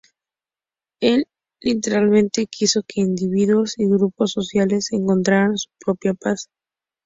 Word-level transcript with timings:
Él, 1.03 1.27
literalmente, 1.61 2.47
quiso 2.47 2.81
que 2.87 3.01
individuos 3.01 3.75
y 3.77 3.85
grupos 3.87 4.31
sociales 4.31 4.91
encontraran 4.93 5.59
su 5.59 5.69
voz 5.85 5.99
propia. 5.99 6.15